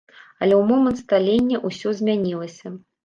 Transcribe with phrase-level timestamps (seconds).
[0.43, 2.67] Але ў момант сталення ўсё змянілася.